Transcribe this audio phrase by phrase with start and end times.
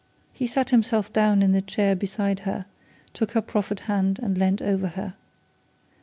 [0.33, 2.65] He sat himself down on the chair beside her,
[3.03, 5.13] and took her proffered hand and leant over her.